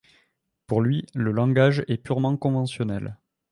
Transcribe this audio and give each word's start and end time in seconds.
Pour 0.65 0.81
lui, 0.81 1.05
le 1.13 1.31
langage 1.31 1.85
est 1.87 1.97
purement 2.03 2.35
conventionnel. 2.35 3.19